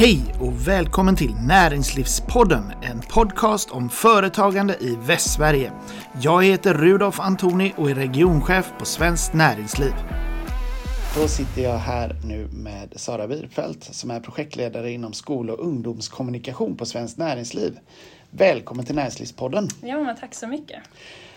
Hej 0.00 0.34
och 0.40 0.68
välkommen 0.68 1.16
till 1.16 1.34
Näringslivspodden, 1.34 2.72
en 2.82 3.00
podcast 3.00 3.70
om 3.70 3.88
företagande 3.88 4.76
i 4.80 4.96
Västsverige. 5.00 5.72
Jag 6.22 6.44
heter 6.44 6.74
Rudolf 6.74 7.20
Antoni 7.20 7.72
och 7.76 7.90
är 7.90 7.94
regionchef 7.94 8.72
på 8.78 8.84
Svenskt 8.84 9.34
Näringsliv. 9.34 9.92
Då 11.16 11.28
sitter 11.28 11.62
jag 11.62 11.78
här 11.78 12.16
nu 12.24 12.48
med 12.52 12.92
Sara 12.96 13.26
Wirfeldt 13.26 13.94
som 13.94 14.10
är 14.10 14.20
projektledare 14.20 14.90
inom 14.92 15.12
skol 15.12 15.50
och 15.50 15.66
ungdomskommunikation 15.66 16.76
på 16.76 16.86
Svenskt 16.86 17.18
Näringsliv. 17.18 17.78
Välkommen 18.30 18.86
till 18.86 18.94
Näringslivspodden. 18.94 19.68
Ja, 19.82 20.00
men 20.00 20.16
tack 20.16 20.34
så 20.34 20.46
mycket. 20.46 20.78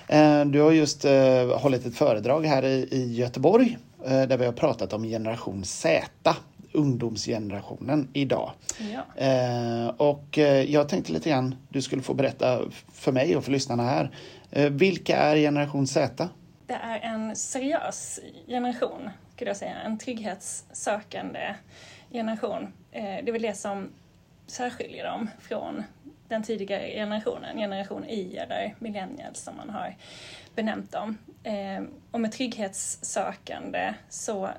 Eh, 0.08 0.46
du 0.46 0.62
har 0.62 0.72
just 0.72 1.06
eh, 1.06 1.60
hållit 1.60 1.86
ett 1.86 1.96
föredrag 1.96 2.46
här 2.46 2.64
i 2.64 3.14
Göteborg 3.14 3.78
eh, 4.06 4.22
där 4.22 4.38
vi 4.38 4.46
har 4.46 4.54
pratat 4.54 4.94
om 4.94 5.04
generation 5.04 5.64
Z 5.66 6.36
ungdomsgenerationen 6.74 8.08
idag. 8.14 8.52
Ja. 8.94 9.24
Eh, 9.24 9.88
och 9.88 10.38
eh, 10.38 10.72
jag 10.72 10.90
tänkte 10.90 11.12
lite 11.12 11.30
grann, 11.30 11.56
du 11.70 11.82
skulle 11.82 12.02
få 12.02 12.14
berätta 12.14 12.62
för 12.94 13.12
mig 13.12 13.36
och 13.38 13.44
för 13.44 13.52
lyssnarna 13.52 13.84
här. 13.84 14.12
Eh, 14.52 14.70
vilka 14.70 15.18
är 15.18 15.36
generation 15.36 15.88
Z? 15.88 16.30
Det 16.68 16.74
är 16.74 17.00
en 17.00 17.36
seriös 17.36 18.20
generation, 18.48 19.10
skulle 19.36 19.50
jag 19.50 19.58
säga. 19.58 19.76
En 19.86 19.98
trygghetssökande 19.98 21.56
generation. 22.12 22.64
Eh, 22.92 23.04
det 23.04 23.28
är 23.28 23.32
väl 23.32 23.42
det 23.42 23.58
som 23.58 23.90
särskiljer 24.48 25.06
dem 25.06 25.30
från 25.40 25.84
den 26.28 26.44
tidigare 26.44 26.92
generationen, 26.92 27.58
generation 27.58 28.06
Y 28.10 28.38
eller 28.38 28.76
millennials 28.80 29.40
som 29.40 29.58
man 29.58 29.70
har 29.70 29.96
benämnt 30.56 30.92
dem. 30.92 31.18
Eh, 31.44 31.84
och 32.12 32.20
med 32.20 32.32
trygghetssökande 32.32 33.94
så 34.10 34.50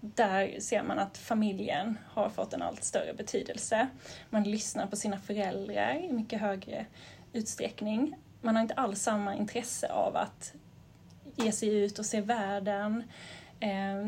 där 0.00 0.60
ser 0.60 0.82
man 0.82 0.98
att 0.98 1.18
familjen 1.18 1.98
har 2.06 2.28
fått 2.28 2.52
en 2.52 2.62
allt 2.62 2.84
större 2.84 3.14
betydelse. 3.14 3.88
Man 4.30 4.42
lyssnar 4.42 4.86
på 4.86 4.96
sina 4.96 5.18
föräldrar 5.18 5.94
i 5.94 6.12
mycket 6.12 6.40
högre 6.40 6.86
utsträckning. 7.32 8.16
Man 8.40 8.54
har 8.56 8.62
inte 8.62 8.74
alls 8.74 9.02
samma 9.02 9.34
intresse 9.34 9.88
av 9.88 10.16
att 10.16 10.52
ge 11.36 11.52
sig 11.52 11.76
ut 11.76 11.98
och 11.98 12.06
se 12.06 12.20
världen. 12.20 13.02
Eh, 13.60 14.06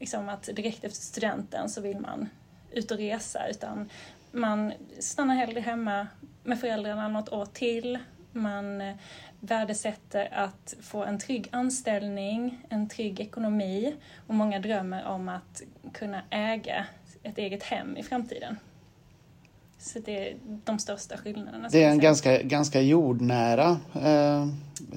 liksom 0.00 0.28
att 0.28 0.42
direkt 0.42 0.84
efter 0.84 1.02
studenten 1.02 1.68
så 1.68 1.80
vill 1.80 1.98
man 1.98 2.28
ut 2.70 2.90
och 2.90 2.98
resa 2.98 3.48
utan 3.48 3.90
man 4.32 4.72
stannar 4.98 5.34
hellre 5.34 5.60
hemma 5.60 6.06
med 6.44 6.60
föräldrarna 6.60 7.08
något 7.08 7.28
år 7.28 7.46
till. 7.46 7.98
Man 8.38 8.80
eh, 8.80 8.94
värdesätter 9.40 10.28
att 10.32 10.74
få 10.80 11.04
en 11.04 11.18
trygg 11.18 11.48
anställning, 11.52 12.66
en 12.68 12.88
trygg 12.88 13.20
ekonomi 13.20 13.94
och 14.26 14.34
många 14.34 14.60
drömmer 14.60 15.06
om 15.06 15.28
att 15.28 15.62
kunna 15.92 16.22
äga 16.30 16.86
ett 17.22 17.38
eget 17.38 17.62
hem 17.62 17.96
i 17.96 18.02
framtiden. 18.02 18.56
Så 19.78 19.98
det 19.98 20.28
är 20.28 20.36
de 20.64 20.78
största 20.78 21.16
skillnaderna. 21.16 21.68
Det 21.68 21.84
är 21.84 21.90
en 21.90 21.98
ganska, 21.98 22.42
ganska 22.42 22.80
jordnära 22.80 23.80
eh, 24.02 24.46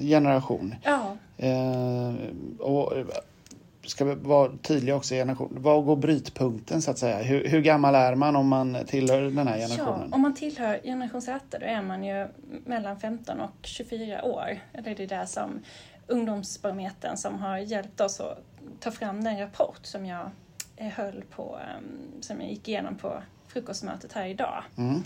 generation. 0.00 0.74
Ja. 0.82 1.16
Eh, 1.36 2.14
och 2.58 2.92
ska 3.84 4.04
vi 4.04 4.14
vara 4.14 4.52
tydliga 4.62 4.96
också 4.96 5.14
i 5.14 5.18
generation. 5.18 5.56
Var 5.60 5.82
går 5.82 5.96
brytpunkten 5.96 6.82
så 6.82 6.90
att 6.90 6.98
säga? 6.98 7.22
Hur, 7.22 7.48
hur, 7.48 7.60
gammal 7.60 7.94
är 7.94 8.14
man 8.14 8.36
om 8.36 8.48
man 8.48 8.78
tillhör 8.86 9.22
den 9.22 9.46
här 9.48 9.58
generationen? 9.58 10.08
Ja, 10.10 10.14
om 10.14 10.20
man 10.20 10.34
tillhör 10.34 10.80
generation 10.84 11.22
Z 11.22 11.40
då 11.60 11.66
är 11.66 11.82
man 11.82 12.04
ju 12.04 12.28
mellan 12.66 13.00
15 13.00 13.40
och 13.40 13.56
24 13.62 14.24
år. 14.24 14.58
Eller 14.72 14.94
det 14.94 15.02
är 15.02 15.20
det 15.20 15.26
som 15.26 15.60
Ungdomsbarometern 16.06 17.16
som 17.16 17.38
har 17.38 17.58
hjälpt 17.58 18.00
oss 18.00 18.20
att 18.20 18.38
ta 18.80 18.90
fram 18.90 19.24
den 19.24 19.38
rapport 19.38 19.80
som 19.82 20.06
jag 20.06 20.30
eh, 20.76 20.88
höll 20.88 21.22
på, 21.30 21.58
ehm, 21.58 22.22
som 22.22 22.40
jag 22.40 22.50
gick 22.50 22.68
igenom 22.68 22.98
på 22.98 23.22
frukostmötet 23.48 24.12
här 24.12 24.26
idag. 24.26 24.64
Mm. 24.76 25.02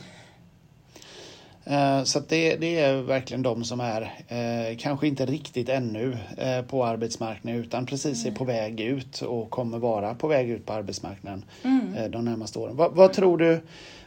Eh, 1.66 2.02
så 2.02 2.20
det, 2.20 2.56
det, 2.56 2.78
är 2.78 3.02
verkligen 3.02 3.42
de 3.42 3.64
som 3.64 3.80
är 3.80 4.02
eh, 4.28 4.76
kanske 4.78 5.06
inte 5.06 5.26
riktigt 5.26 5.68
ännu 5.68 6.18
eh, 6.38 6.62
på 6.62 6.84
arbetsmarknaden 6.84 7.60
utan 7.60 7.86
precis 7.86 8.22
är 8.24 8.28
mm. 8.28 8.38
på 8.38 8.44
väg 8.44 8.80
ut 8.80 9.22
och 9.22 9.50
kommer 9.50 9.78
vara 9.78 10.14
på 10.14 10.28
väg 10.28 10.50
ut 10.50 10.66
på 10.66 10.72
arbetsmarknaden 10.72 11.44
mm. 11.62 11.94
eh, 11.94 12.10
de 12.10 12.24
närmaste 12.24 12.58
åren. 12.58 12.76
Vad, 12.76 12.92
vad, 12.92 13.12
tror 13.12 13.38
du, 13.38 13.60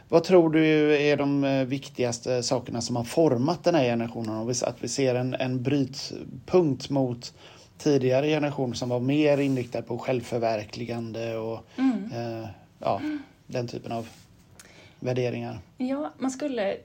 vad 0.08 0.24
tror 0.24 0.50
du 0.50 0.96
är 0.96 1.16
de 1.16 1.44
eh, 1.44 1.64
viktigaste 1.64 2.42
sakerna 2.42 2.80
som 2.80 2.96
har 2.96 3.04
format 3.04 3.64
den 3.64 3.74
här 3.74 3.84
generationen? 3.84 4.54
Att 4.62 4.76
vi 4.84 4.88
ser 4.88 5.14
en, 5.14 5.34
en 5.34 5.62
brytpunkt 5.62 6.90
mot 6.90 7.32
tidigare 7.78 8.26
generationer 8.26 8.74
som 8.74 8.88
var 8.88 9.00
mer 9.00 9.38
inriktad 9.38 9.82
på 9.82 9.98
självförverkligande 9.98 11.36
och 11.36 11.60
mm. 11.76 12.12
Eh, 12.12 12.48
ja, 12.78 13.00
den 13.46 13.68
typen 13.68 13.92
av 13.92 14.08
värderingar. 15.00 15.58
Ja, 15.76 16.12
man 16.18 16.30
skulle 16.30 16.76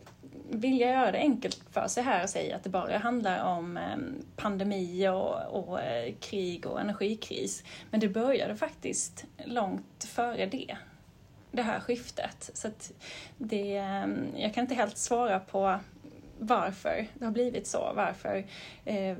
vilja 0.49 0.91
göra 0.91 1.11
det 1.11 1.17
enkelt 1.17 1.61
för 1.71 1.87
sig 1.87 2.03
här 2.03 2.23
och 2.23 2.29
säga 2.29 2.55
att 2.55 2.63
det 2.63 2.69
bara 2.69 2.97
handlar 2.97 3.43
om 3.43 3.77
ehm, 3.77 4.25
pandemi 4.35 5.07
och, 5.07 5.45
och 5.45 5.81
eh, 5.81 6.13
krig 6.19 6.65
och 6.65 6.81
energikris. 6.81 7.63
Men 7.91 7.99
det 7.99 8.09
började 8.09 8.55
faktiskt 8.55 9.25
långt 9.45 10.03
före 10.07 10.45
det, 10.45 10.77
det 11.51 11.61
här 11.61 11.79
skiftet. 11.79 12.49
Så 12.53 12.69
det, 13.37 13.77
ehm, 13.77 14.27
jag 14.37 14.53
kan 14.53 14.61
inte 14.61 14.75
helt 14.75 14.97
svara 14.97 15.39
på 15.39 15.79
varför 16.39 17.07
det 17.13 17.25
har 17.25 17.31
blivit 17.31 17.67
så, 17.67 17.91
varför 17.95 18.45
eh, 18.85 19.17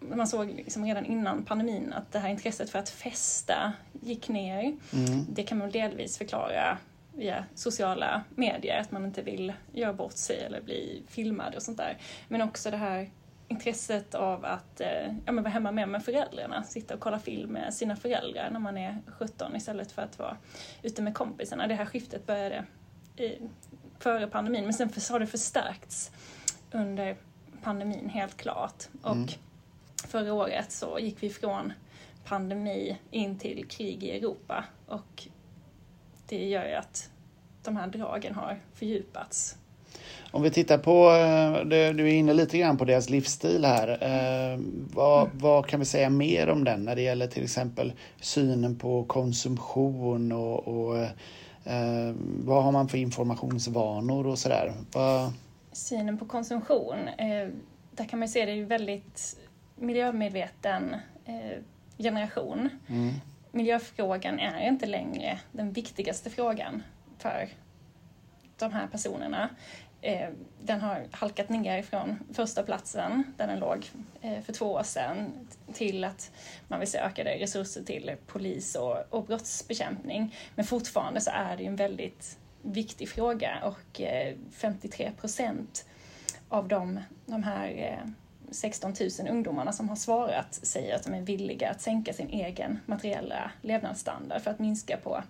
man 0.00 0.28
såg 0.28 0.50
liksom 0.50 0.84
redan 0.84 1.04
innan 1.04 1.44
pandemin 1.44 1.92
att 1.92 2.12
det 2.12 2.18
här 2.18 2.28
intresset 2.28 2.70
för 2.70 2.78
att 2.78 2.88
festa 2.88 3.72
gick 4.00 4.28
ner. 4.28 4.60
Mm. 4.92 5.26
Det 5.28 5.42
kan 5.42 5.58
man 5.58 5.70
delvis 5.70 6.18
förklara 6.18 6.78
via 7.18 7.44
sociala 7.54 8.24
medier, 8.30 8.80
att 8.80 8.90
man 8.90 9.04
inte 9.04 9.22
vill 9.22 9.52
göra 9.72 9.92
bort 9.92 10.16
sig 10.16 10.40
eller 10.40 10.60
bli 10.60 11.02
filmad 11.08 11.54
och 11.54 11.62
sånt 11.62 11.78
där. 11.78 11.98
Men 12.28 12.42
också 12.42 12.70
det 12.70 12.76
här 12.76 13.10
intresset 13.48 14.14
av 14.14 14.44
att 14.44 14.80
eh, 14.80 15.14
ja, 15.26 15.32
men 15.32 15.44
vara 15.44 15.52
hemma 15.52 15.72
mer 15.72 15.86
med 15.86 16.04
föräldrarna, 16.04 16.62
sitta 16.62 16.94
och 16.94 17.00
kolla 17.00 17.18
film 17.18 17.52
med 17.52 17.74
sina 17.74 17.96
föräldrar 17.96 18.50
när 18.50 18.60
man 18.60 18.78
är 18.78 18.98
17 19.18 19.56
istället 19.56 19.92
för 19.92 20.02
att 20.02 20.18
vara 20.18 20.36
ute 20.82 21.02
med 21.02 21.14
kompisarna. 21.14 21.66
Det 21.66 21.74
här 21.74 21.86
skiftet 21.86 22.26
började 22.26 22.64
i, 23.16 23.38
före 23.98 24.26
pandemin 24.26 24.64
men 24.64 24.74
sen 24.74 24.90
har 25.10 25.20
det 25.20 25.26
förstärkts 25.26 26.10
under 26.72 27.16
pandemin 27.62 28.08
helt 28.08 28.36
klart. 28.36 28.84
Och 29.02 29.12
mm. 29.12 29.28
förra 30.06 30.32
året 30.34 30.72
så 30.72 30.98
gick 30.98 31.22
vi 31.22 31.30
från 31.30 31.72
pandemi 32.24 32.98
in 33.10 33.38
till 33.38 33.68
krig 33.68 34.04
i 34.04 34.10
Europa 34.10 34.64
och 34.86 35.28
det 36.28 36.48
gör 36.48 36.68
ju 36.68 36.74
att 36.74 37.10
de 37.62 37.76
här 37.76 37.86
dragen 37.86 38.34
har 38.34 38.58
fördjupats. 38.74 39.56
Om 40.30 40.42
vi 40.42 40.50
tittar 40.50 40.78
på, 40.78 41.10
eh, 41.10 41.66
du 41.94 42.08
är 42.08 42.12
inne 42.12 42.32
lite 42.32 42.58
grann 42.58 42.76
på 42.76 42.84
deras 42.84 43.10
livsstil 43.10 43.64
här. 43.64 43.88
Eh, 43.88 44.60
vad, 44.94 45.26
mm. 45.26 45.38
vad, 45.38 45.66
kan 45.66 45.80
vi 45.80 45.86
säga 45.86 46.10
mer 46.10 46.48
om 46.48 46.64
den 46.64 46.84
när 46.84 46.96
det 46.96 47.02
gäller 47.02 47.26
till 47.26 47.44
exempel 47.44 47.92
synen 48.20 48.78
på 48.78 49.04
konsumtion 49.04 50.32
och, 50.32 50.68
och 50.68 50.98
eh, 51.64 52.14
vad 52.44 52.64
har 52.64 52.72
man 52.72 52.88
för 52.88 52.98
informationsvanor 52.98 54.26
och 54.26 54.38
sådär? 54.38 54.72
Synen 55.72 56.18
på 56.18 56.24
konsumtion, 56.24 56.96
där 57.90 58.04
kan 58.08 58.18
man 58.18 58.28
se 58.28 58.46
det 58.46 58.52
är 58.52 58.64
väldigt 58.64 59.36
miljömedveten 59.76 60.96
generation. 61.98 62.68
Mm 62.88 63.14
miljöfrågan 63.58 64.38
är 64.38 64.68
inte 64.68 64.86
längre 64.86 65.40
den 65.52 65.72
viktigaste 65.72 66.30
frågan 66.30 66.82
för 67.18 67.48
de 68.58 68.72
här 68.72 68.86
personerna. 68.86 69.50
Eh, 70.00 70.28
den 70.62 70.80
har 70.80 71.06
halkat 71.10 71.48
ner 71.48 71.82
från 71.82 72.18
första 72.32 72.62
platsen 72.62 73.34
där 73.36 73.46
den 73.46 73.58
låg 73.58 73.90
eh, 74.20 74.40
för 74.40 74.52
två 74.52 74.72
år 74.72 74.82
sedan 74.82 75.48
till 75.72 76.04
att 76.04 76.32
man 76.68 76.80
vill 76.80 76.90
se 76.90 76.98
ökade 76.98 77.30
resurser 77.30 77.82
till 77.82 78.12
polis 78.26 78.74
och, 78.74 78.96
och 79.10 79.24
brottsbekämpning. 79.24 80.34
Men 80.54 80.64
fortfarande 80.64 81.20
så 81.20 81.30
är 81.30 81.56
det 81.56 81.66
en 81.66 81.76
väldigt 81.76 82.38
viktig 82.62 83.08
fråga 83.08 83.58
och 83.64 84.00
eh, 84.00 84.34
53 84.52 85.12
procent 85.20 85.86
av 86.48 86.68
de, 86.68 87.00
de 87.26 87.42
här 87.42 87.98
16 88.50 88.94
000 89.00 89.28
ungdomarna 89.30 89.72
som 89.72 89.88
har 89.88 89.96
svarat 89.96 90.54
säger 90.62 90.96
att 90.96 91.04
de 91.04 91.14
är 91.14 91.20
villiga 91.20 91.70
att 91.70 91.80
sänka 91.80 92.12
sin 92.12 92.28
egen 92.28 92.78
materiella 92.86 93.50
levnadsstandard 93.62 94.42
för 94.42 94.50
att 94.50 94.58
minska 94.58 94.96
på 94.96 95.22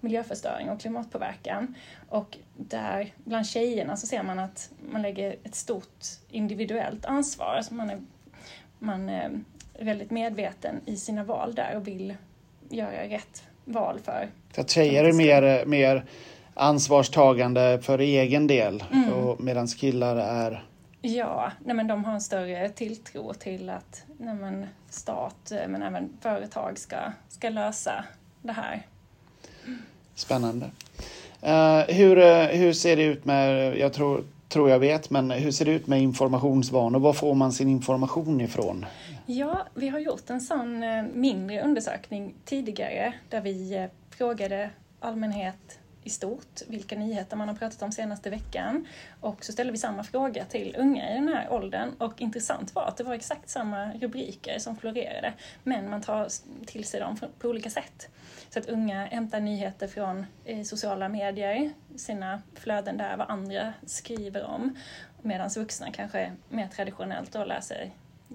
miljöförstöring 0.00 0.70
och 0.70 0.80
klimatpåverkan. 0.80 1.74
Och 2.08 2.38
där 2.56 3.14
bland 3.16 3.46
tjejerna 3.46 3.96
så 3.96 4.06
ser 4.06 4.22
man 4.22 4.38
att 4.38 4.70
man 4.90 5.02
lägger 5.02 5.36
ett 5.44 5.54
stort 5.54 6.04
individuellt 6.30 7.04
ansvar. 7.04 7.54
Alltså 7.56 7.74
man, 7.74 7.90
är, 7.90 8.00
man 8.78 9.08
är 9.08 9.40
väldigt 9.78 10.10
medveten 10.10 10.80
i 10.86 10.96
sina 10.96 11.24
val 11.24 11.54
där 11.54 11.76
och 11.76 11.88
vill 11.88 12.14
göra 12.68 13.08
rätt 13.08 13.42
val 13.64 14.00
för... 14.04 14.28
Så 14.54 14.60
att 14.60 14.70
tjejer 14.70 15.04
är 15.04 15.12
mer, 15.12 15.66
mer 15.66 16.04
ansvarstagande 16.54 17.78
för 17.82 17.98
egen 17.98 18.46
del 18.46 18.84
mm. 18.92 19.36
medan 19.38 19.66
killar 19.66 20.16
är 20.16 20.64
Ja, 21.06 21.52
nej 21.64 21.76
men 21.76 21.86
de 21.86 22.04
har 22.04 22.12
en 22.12 22.20
större 22.20 22.68
tilltro 22.68 23.34
till 23.34 23.70
att 23.70 24.04
nej 24.18 24.34
men 24.34 24.66
stat 24.90 25.52
eh, 25.52 25.68
men 25.68 25.82
även 25.82 26.08
företag 26.20 26.78
ska, 26.78 26.96
ska 27.28 27.48
lösa 27.48 28.04
det 28.42 28.52
här. 28.52 28.86
Spännande. 30.14 30.70
Eh, 31.42 31.80
hur, 31.80 32.18
eh, 32.18 32.46
hur 32.46 32.72
ser 32.72 32.96
det 32.96 33.02
ut 33.02 33.24
med, 33.24 33.76
jag 33.76 33.92
tror, 33.92 34.24
tror 34.48 34.70
jag 34.70 34.78
vet, 34.78 35.10
men 35.10 35.30
hur 35.30 35.50
ser 35.50 35.64
det 35.64 35.72
ut 35.72 35.86
med 35.86 36.02
informationsvanor? 36.02 36.98
Var 36.98 37.12
får 37.12 37.34
man 37.34 37.52
sin 37.52 37.68
information 37.68 38.40
ifrån? 38.40 38.86
Ja, 39.26 39.66
vi 39.74 39.88
har 39.88 39.98
gjort 39.98 40.30
en 40.30 40.40
sån 40.40 40.84
mindre 41.12 41.62
undersökning 41.62 42.34
tidigare 42.44 43.12
där 43.28 43.40
vi 43.40 43.88
frågade 44.10 44.70
allmänhet 45.00 45.78
i 46.06 46.10
stort, 46.10 46.62
vilka 46.68 46.96
nyheter 46.96 47.36
man 47.36 47.48
har 47.48 47.54
pratat 47.54 47.82
om 47.82 47.92
senaste 47.92 48.30
veckan. 48.30 48.86
Och 49.20 49.44
så 49.44 49.52
ställde 49.52 49.72
vi 49.72 49.78
samma 49.78 50.04
fråga 50.04 50.44
till 50.44 50.76
unga 50.78 51.10
i 51.10 51.14
den 51.14 51.28
här 51.28 51.52
åldern 51.52 51.92
och 51.98 52.20
intressant 52.20 52.74
var 52.74 52.84
att 52.84 52.96
det 52.96 53.04
var 53.04 53.14
exakt 53.14 53.48
samma 53.48 53.92
rubriker 53.92 54.58
som 54.58 54.76
florerade, 54.76 55.32
men 55.62 55.90
man 55.90 56.02
tar 56.02 56.28
till 56.66 56.84
sig 56.84 57.00
dem 57.00 57.16
på 57.38 57.48
olika 57.48 57.70
sätt. 57.70 58.08
Så 58.50 58.58
att 58.58 58.66
unga 58.66 59.06
hämtar 59.06 59.40
nyheter 59.40 59.88
från 59.88 60.26
eh, 60.44 60.62
sociala 60.62 61.08
medier, 61.08 61.72
sina 61.96 62.42
flöden 62.54 62.96
där, 62.96 63.16
vad 63.16 63.30
andra 63.30 63.72
skriver 63.86 64.44
om, 64.44 64.78
medan 65.22 65.50
vuxna 65.56 65.92
kanske 65.92 66.32
mer 66.48 66.68
traditionellt 66.68 67.32
då 67.32 67.44
läser 67.44 67.90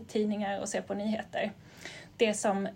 tidningar 0.08 0.60
och 0.60 0.70
ser 0.70 0.82
på 0.82 0.94
nyheter. 0.94 1.52
Det 2.18 2.34
som 2.34 2.68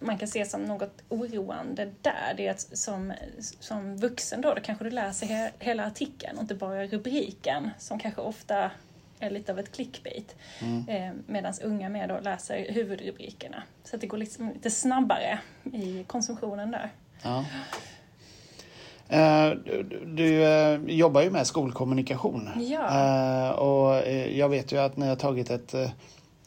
man 0.00 0.18
kan 0.18 0.28
se 0.28 0.44
som 0.44 0.64
något 0.64 1.02
oroande 1.08 1.90
där, 2.02 2.34
det 2.36 2.46
är 2.46 2.50
att 2.50 2.60
som, 2.60 3.12
som 3.60 3.96
vuxen 3.96 4.40
då, 4.40 4.54
då 4.54 4.60
kanske 4.60 4.84
du 4.84 4.90
läser 4.90 5.26
he, 5.26 5.50
hela 5.58 5.86
artikeln 5.86 6.36
och 6.36 6.42
inte 6.42 6.54
bara 6.54 6.86
rubriken 6.86 7.70
som 7.78 7.98
kanske 7.98 8.20
ofta 8.20 8.70
är 9.18 9.30
lite 9.30 9.52
av 9.52 9.58
ett 9.58 9.72
clickbait. 9.72 10.36
Mm. 10.60 10.88
Eh, 10.88 11.12
Medan 11.26 11.52
unga 11.62 11.88
mer 11.88 12.08
då 12.08 12.20
läser 12.20 12.72
huvudrubrikerna. 12.72 13.62
Så 13.84 13.96
att 13.96 14.00
det 14.00 14.06
går 14.06 14.18
liksom 14.18 14.48
lite 14.48 14.70
snabbare 14.70 15.38
i 15.72 16.04
konsumtionen 16.06 16.70
där. 16.70 16.90
Ja. 17.22 17.44
Uh, 19.12 19.58
du, 19.64 20.02
du 20.06 20.44
uh, 20.44 20.90
jobbar 20.90 21.22
ju 21.22 21.30
med 21.30 21.46
skolkommunikation. 21.46 22.50
Ja. 22.56 22.80
Uh, 22.80 23.58
och 23.58 24.12
jag 24.32 24.48
vet 24.48 24.72
ju 24.72 24.78
att 24.78 24.96
ni 24.96 25.06
har 25.06 25.16
tagit 25.16 25.50
ett 25.50 25.74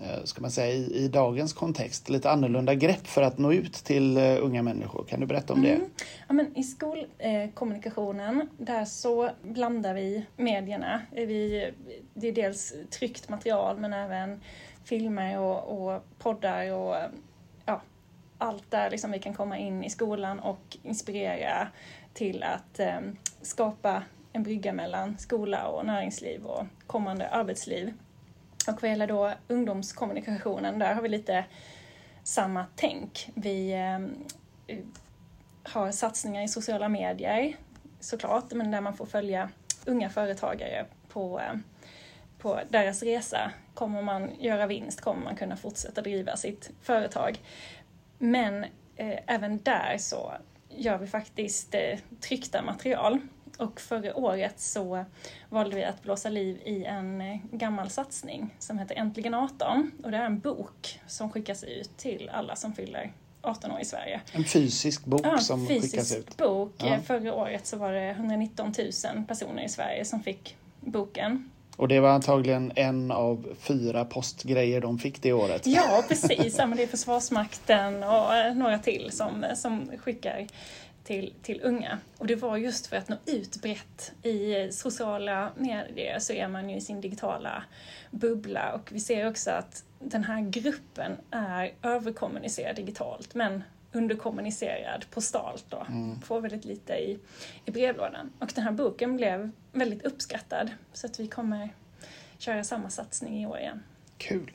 Eh, 0.01 0.23
ska 0.23 0.41
man 0.41 0.51
säga, 0.51 0.73
i, 0.73 1.03
i, 1.03 1.07
dagens 1.07 1.53
kontext 1.53 2.09
lite 2.09 2.29
annorlunda 2.31 2.75
grepp 2.75 3.07
för 3.07 3.21
att 3.21 3.37
nå 3.37 3.53
ut 3.53 3.73
till 3.73 4.17
uh, 4.17 4.45
unga 4.45 4.63
människor. 4.63 5.05
Kan 5.05 5.19
du 5.19 5.25
berätta 5.25 5.53
om 5.53 5.65
mm. 5.65 5.79
det? 5.79 6.03
Ja, 6.27 6.33
men 6.33 6.57
I 6.57 6.63
skolkommunikationen, 6.63 8.41
eh, 8.41 8.47
där 8.57 8.85
så 8.85 9.29
blandar 9.41 9.93
vi 9.93 10.25
medierna. 10.37 11.01
Eh, 11.11 11.27
vi, 11.27 11.71
det 12.13 12.27
är 12.27 12.31
dels 12.31 12.73
tryckt 12.89 13.29
material 13.29 13.77
men 13.77 13.93
även 13.93 14.41
filmer 14.83 15.39
och, 15.39 15.91
och 15.91 16.03
poddar 16.19 16.73
och 16.73 16.95
ja, 17.65 17.81
allt 18.37 18.71
där 18.71 18.89
liksom 18.89 19.11
vi 19.11 19.19
kan 19.19 19.33
komma 19.33 19.57
in 19.57 19.83
i 19.83 19.89
skolan 19.89 20.39
och 20.39 20.77
inspirera 20.83 21.67
till 22.13 22.43
att 22.43 22.79
eh, 22.79 22.99
skapa 23.41 24.03
en 24.33 24.43
brygga 24.43 24.73
mellan 24.73 25.17
skola 25.17 25.67
och 25.67 25.85
näringsliv 25.85 26.45
och 26.45 26.65
kommande 26.87 27.29
arbetsliv. 27.29 27.93
Och 28.69 28.81
vad 28.81 28.91
gäller 28.91 29.07
då 29.07 29.33
ungdomskommunikationen, 29.47 30.79
där 30.79 30.93
har 30.93 31.01
vi 31.01 31.09
lite 31.09 31.45
samma 32.23 32.65
tänk. 32.75 33.29
Vi 33.33 33.73
ehm, 33.73 34.25
har 35.63 35.91
satsningar 35.91 36.43
i 36.43 36.47
sociala 36.47 36.89
medier 36.89 37.55
såklart, 37.99 38.51
men 38.51 38.71
där 38.71 38.81
man 38.81 38.93
får 38.93 39.05
följa 39.05 39.49
unga 39.85 40.09
företagare 40.09 40.85
på, 41.07 41.39
ehm, 41.39 41.63
på 42.39 42.59
deras 42.69 43.03
resa. 43.03 43.51
Kommer 43.73 44.01
man 44.01 44.31
göra 44.39 44.67
vinst 44.67 45.01
kommer 45.01 45.23
man 45.23 45.35
kunna 45.35 45.55
fortsätta 45.55 46.01
driva 46.01 46.37
sitt 46.37 46.71
företag. 46.81 47.39
Men 48.17 48.63
eh, 48.95 49.19
även 49.27 49.57
där 49.63 49.97
så 49.97 50.33
gör 50.69 50.97
vi 50.97 51.07
faktiskt 51.07 51.75
eh, 51.75 51.99
tryckta 52.21 52.61
material 52.61 53.19
och 53.59 53.81
förra 53.81 54.15
året 54.15 54.59
så 54.59 55.05
valde 55.49 55.75
vi 55.75 55.83
att 55.83 56.03
blåsa 56.03 56.29
liv 56.29 56.61
i 56.65 56.83
en 56.83 57.21
eh, 57.21 57.37
gammal 57.51 57.89
satsning 57.89 58.55
som 58.59 58.79
heter 58.79 58.95
Äntligen 58.95 59.33
18 59.33 59.91
och 60.03 60.11
det 60.11 60.17
är 60.17 60.25
en 60.25 60.39
bok 60.39 60.99
som 61.07 61.31
skickas 61.31 61.63
ut 61.63 61.97
till 61.97 62.29
alla 62.33 62.55
som 62.55 62.73
fyller 62.73 63.11
18 63.41 63.71
år 63.71 63.79
i 63.79 63.85
Sverige. 63.85 64.21
En 64.31 64.43
fysisk 64.43 65.05
bok 65.05 65.21
ja, 65.23 65.37
som 65.37 65.67
fysisk 65.67 65.91
skickas 65.91 66.15
ut? 66.15 66.37
bok. 66.37 66.73
Ja. 66.77 66.99
Förra 67.05 67.33
året 67.33 67.67
så 67.67 67.77
var 67.77 67.91
det 67.91 68.09
119 68.09 68.73
000 69.15 69.23
personer 69.27 69.63
i 69.63 69.69
Sverige 69.69 70.05
som 70.05 70.23
fick 70.23 70.55
boken. 70.79 71.49
Och 71.75 71.87
det 71.87 71.99
var 71.99 72.09
antagligen 72.09 72.71
en 72.75 73.11
av 73.11 73.55
fyra 73.59 74.05
postgrejer 74.05 74.81
de 74.81 74.99
fick 74.99 75.21
det 75.21 75.33
året? 75.33 75.67
Ja, 75.67 76.03
precis. 76.07 76.55
Ja, 76.57 76.65
men 76.65 76.77
det 76.77 76.83
är 76.83 76.87
Försvarsmakten 76.87 78.03
och 78.03 78.35
eh, 78.35 78.55
några 78.55 78.79
till 78.79 79.09
som, 79.11 79.45
som 79.55 79.91
skickar 79.97 80.47
till, 81.03 81.33
till 81.41 81.61
unga. 81.63 81.97
Och 82.17 82.27
det 82.27 82.35
var 82.35 82.57
just 82.57 82.87
för 82.87 82.97
att 82.97 83.09
nå 83.09 83.15
ut 83.25 83.61
brett. 83.61 84.11
I 84.23 84.71
sociala 84.71 85.51
medier 85.57 86.19
så 86.19 86.33
är 86.33 86.47
man 86.47 86.69
ju 86.69 86.75
i 86.75 86.81
sin 86.81 87.01
digitala 87.01 87.63
bubbla 88.11 88.73
och 88.73 88.91
vi 88.91 88.99
ser 88.99 89.27
också 89.27 89.51
att 89.51 89.83
den 89.99 90.23
här 90.23 90.41
gruppen 90.41 91.11
är 91.31 91.73
överkommunicerad 91.81 92.75
digitalt 92.75 93.35
men 93.35 93.63
underkommunicerad 93.91 95.05
postalt 95.11 95.65
då. 95.69 95.85
Mm. 95.89 96.21
Får 96.21 96.41
väldigt 96.41 96.65
lite 96.65 96.93
i, 96.93 97.19
i 97.65 97.71
brevlådan. 97.71 98.29
Och 98.39 98.51
den 98.55 98.63
här 98.63 98.71
boken 98.71 99.17
blev 99.17 99.51
väldigt 99.71 100.05
uppskattad 100.05 100.69
så 100.93 101.07
att 101.07 101.19
vi 101.19 101.27
kommer 101.27 101.69
köra 102.37 102.63
samma 102.63 102.89
satsning 102.89 103.43
i 103.43 103.45
år 103.45 103.59
igen. 103.59 103.83
Kul! 104.17 104.51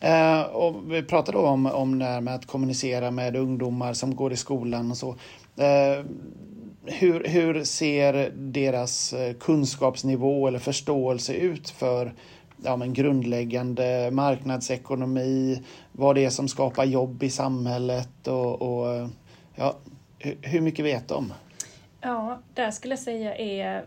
Eh, 0.00 0.42
och 0.42 0.92
vi 0.92 1.02
pratade 1.02 1.38
då 1.38 1.46
om, 1.46 1.66
om 1.66 1.98
det 1.98 2.04
här 2.04 2.20
med 2.20 2.34
att 2.34 2.46
kommunicera 2.46 3.10
med 3.10 3.36
ungdomar 3.36 3.92
som 3.92 4.16
går 4.16 4.32
i 4.32 4.36
skolan 4.36 4.90
och 4.90 4.96
så. 4.96 5.16
Eh, 5.60 6.04
hur, 6.84 7.24
hur 7.24 7.64
ser 7.64 8.30
deras 8.30 9.12
eh, 9.12 9.34
kunskapsnivå 9.34 10.48
eller 10.48 10.58
förståelse 10.58 11.34
ut 11.34 11.70
för 11.70 12.14
ja, 12.64 12.76
men 12.76 12.92
grundläggande 12.92 14.10
marknadsekonomi, 14.12 15.62
vad 15.92 16.14
det 16.14 16.24
är 16.24 16.30
som 16.30 16.48
skapar 16.48 16.84
jobb 16.84 17.22
i 17.22 17.30
samhället 17.30 18.28
och, 18.28 18.62
och 18.62 18.94
eh, 18.94 19.08
ja, 19.54 19.76
hur 20.42 20.60
mycket 20.60 20.84
vet 20.84 21.08
de? 21.08 21.32
Ja, 22.00 22.38
det 22.54 22.72
skulle 22.72 22.92
jag 22.92 22.98
säga 22.98 23.36
är 23.36 23.84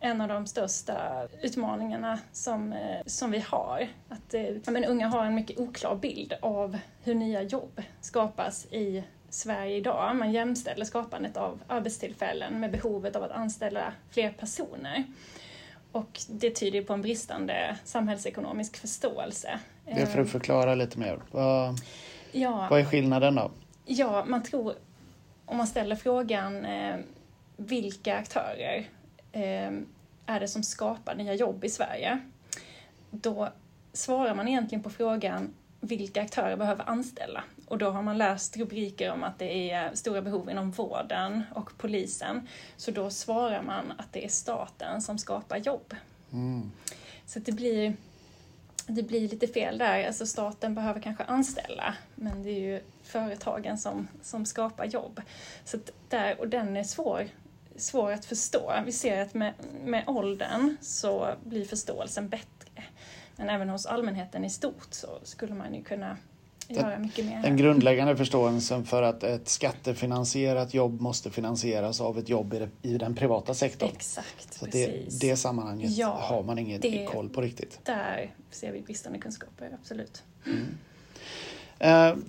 en 0.00 0.20
av 0.20 0.28
de 0.28 0.46
största 0.46 1.28
utmaningarna 1.42 2.18
som, 2.32 2.74
som 3.06 3.30
vi 3.30 3.38
har. 3.38 3.88
Att 4.08 4.34
ja, 4.64 4.70
men 4.70 4.84
unga 4.84 5.08
har 5.08 5.24
en 5.24 5.34
mycket 5.34 5.58
oklar 5.58 5.96
bild 5.96 6.34
av 6.42 6.78
hur 7.02 7.14
nya 7.14 7.42
jobb 7.42 7.82
skapas 8.00 8.66
i 8.66 9.04
Sverige 9.28 9.76
idag. 9.76 10.16
Man 10.16 10.32
jämställer 10.32 10.84
skapandet 10.84 11.36
av 11.36 11.60
arbetstillfällen 11.66 12.60
med 12.60 12.70
behovet 12.70 13.16
av 13.16 13.22
att 13.22 13.30
anställa 13.30 13.92
fler 14.10 14.30
personer. 14.30 15.04
Och 15.92 16.20
det 16.28 16.50
tyder 16.50 16.82
på 16.82 16.92
en 16.92 17.02
bristande 17.02 17.76
samhällsekonomisk 17.84 18.76
förståelse. 18.76 19.60
Det 19.84 19.90
är 20.02 20.06
för 20.06 20.20
att 20.20 20.30
förklara 20.30 20.74
lite 20.74 20.98
mer. 20.98 21.18
Vad, 21.30 21.80
ja, 22.32 22.66
vad 22.70 22.80
är 22.80 22.84
skillnaden 22.84 23.34
då? 23.34 23.50
Ja, 23.84 24.24
man 24.24 24.42
tror, 24.42 24.74
om 25.44 25.56
man 25.56 25.66
ställer 25.66 25.96
frågan 25.96 26.64
eh, 26.64 26.96
vilka 27.56 28.16
aktörer 28.16 28.88
eh, 29.32 29.72
är 30.26 30.40
det 30.40 30.48
som 30.48 30.62
skapar 30.62 31.14
nya 31.14 31.34
jobb 31.34 31.64
i 31.64 31.68
Sverige? 31.68 32.18
Då 33.10 33.48
svarar 33.92 34.34
man 34.34 34.48
egentligen 34.48 34.82
på 34.82 34.90
frågan 34.90 35.54
vilka 35.80 36.22
aktörer 36.22 36.56
behöver 36.56 36.90
anställa. 36.90 37.44
Och 37.68 37.78
då 37.78 37.90
har 37.90 38.02
man 38.02 38.18
läst 38.18 38.56
rubriker 38.56 39.12
om 39.12 39.24
att 39.24 39.38
det 39.38 39.70
är 39.70 39.94
stora 39.94 40.22
behov 40.22 40.50
inom 40.50 40.70
vården 40.70 41.42
och 41.54 41.70
polisen. 41.78 42.48
Så 42.76 42.90
då 42.90 43.10
svarar 43.10 43.62
man 43.62 43.92
att 43.98 44.12
det 44.12 44.24
är 44.24 44.28
staten 44.28 45.02
som 45.02 45.18
skapar 45.18 45.56
jobb. 45.56 45.94
Mm. 46.32 46.72
Så 47.26 47.38
det 47.38 47.52
blir, 47.52 47.96
det 48.86 49.02
blir 49.02 49.20
lite 49.20 49.46
fel 49.46 49.78
där. 49.78 50.06
Alltså 50.06 50.26
staten 50.26 50.74
behöver 50.74 51.00
kanske 51.00 51.24
anställa, 51.24 51.94
men 52.14 52.42
det 52.42 52.50
är 52.50 52.60
ju 52.60 52.80
företagen 53.02 53.78
som, 53.78 54.08
som 54.22 54.46
skapar 54.46 54.84
jobb. 54.84 55.20
Så 55.64 55.78
där, 56.08 56.40
och 56.40 56.48
den 56.48 56.76
är 56.76 56.84
svår, 56.84 57.28
svår 57.76 58.12
att 58.12 58.24
förstå. 58.24 58.74
Vi 58.84 58.92
ser 58.92 59.22
att 59.22 59.34
med, 59.34 59.54
med 59.84 60.04
åldern 60.06 60.76
så 60.80 61.34
blir 61.44 61.64
förståelsen 61.64 62.28
bättre. 62.28 62.84
Men 63.36 63.48
även 63.48 63.68
hos 63.68 63.86
allmänheten 63.86 64.44
i 64.44 64.50
stort 64.50 64.88
så 64.90 65.08
skulle 65.22 65.54
man 65.54 65.74
ju 65.74 65.82
kunna 65.82 66.16
mer. 66.68 67.42
Den 67.42 67.56
grundläggande 67.56 68.16
förståelsen 68.16 68.84
för 68.84 69.02
att 69.02 69.22
ett 69.22 69.48
skattefinansierat 69.48 70.74
jobb 70.74 71.00
måste 71.00 71.30
finansieras 71.30 72.00
av 72.00 72.18
ett 72.18 72.28
jobb 72.28 72.54
i, 72.54 72.58
det, 72.58 72.88
i 72.88 72.98
den 72.98 73.14
privata 73.14 73.54
sektorn. 73.54 73.90
Exakt, 73.92 74.54
så 74.54 74.64
precis. 74.64 75.18
Det, 75.18 75.28
det 75.28 75.36
sammanhanget 75.36 75.96
ja, 75.96 76.18
har 76.20 76.42
man 76.42 76.58
ingen 76.58 76.80
det, 76.80 77.06
koll 77.12 77.28
på 77.28 77.40
riktigt. 77.40 77.80
Där 77.82 78.34
ser 78.50 78.72
vi 78.72 78.80
bristande 78.80 79.18
kunskaper, 79.18 79.70
absolut. 79.80 80.22
Mm. 80.46 80.78
Uh, 82.14 82.24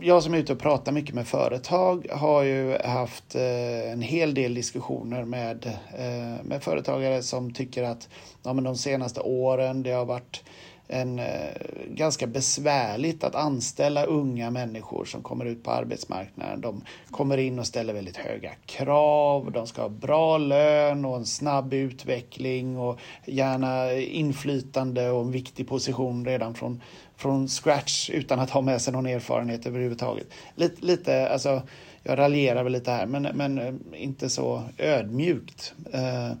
jag 0.00 0.22
som 0.22 0.34
är 0.34 0.38
ute 0.38 0.52
och 0.52 0.58
pratar 0.58 0.92
mycket 0.92 1.14
med 1.14 1.26
företag 1.26 2.06
har 2.10 2.42
ju 2.42 2.78
haft 2.84 3.34
eh, 3.34 3.92
en 3.92 4.02
hel 4.02 4.34
del 4.34 4.54
diskussioner 4.54 5.24
med, 5.24 5.66
eh, 5.98 6.44
med 6.44 6.62
företagare 6.62 7.22
som 7.22 7.54
tycker 7.54 7.82
att 7.82 8.08
ja, 8.42 8.52
men 8.52 8.64
de 8.64 8.76
senaste 8.76 9.20
åren 9.20 9.82
det 9.82 9.90
har 9.90 10.04
varit 10.04 10.44
en 10.88 11.18
eh, 11.18 11.52
ganska 11.88 12.26
besvärligt 12.26 13.24
att 13.24 13.34
anställa 13.34 14.04
unga 14.04 14.50
människor 14.50 15.04
som 15.04 15.22
kommer 15.22 15.44
ut 15.44 15.64
på 15.64 15.70
arbetsmarknaden. 15.70 16.60
De 16.60 16.84
kommer 17.10 17.38
in 17.38 17.58
och 17.58 17.66
ställer 17.66 17.94
väldigt 17.94 18.16
höga 18.16 18.50
krav. 18.66 19.52
De 19.52 19.66
ska 19.66 19.82
ha 19.82 19.88
bra 19.88 20.38
lön 20.38 21.04
och 21.04 21.16
en 21.16 21.26
snabb 21.26 21.74
utveckling 21.74 22.78
och 22.78 22.98
gärna 23.26 23.92
inflytande 23.92 25.10
och 25.10 25.20
en 25.20 25.32
viktig 25.32 25.68
position 25.68 26.24
redan 26.24 26.54
från, 26.54 26.82
från 27.16 27.48
scratch 27.48 28.10
utan 28.10 28.40
att 28.40 28.50
ha 28.50 28.60
med 28.60 28.82
sig 28.82 28.92
någon 28.92 29.06
erfarenhet 29.06 29.66
överhuvudtaget. 29.66 30.26
Lite, 30.54 30.86
lite 30.86 31.28
alltså, 31.28 31.62
jag 32.02 32.18
raljerar 32.18 32.62
väl 32.64 32.72
lite 32.72 32.90
här, 32.90 33.06
men, 33.06 33.22
men 33.22 33.58
eh, 33.58 33.74
inte 34.02 34.28
så 34.28 34.62
ödmjukt. 34.78 35.74
Eh, 35.92 36.32